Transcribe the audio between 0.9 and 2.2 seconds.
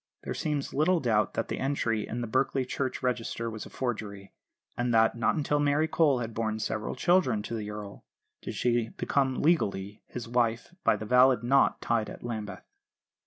doubt that the entry the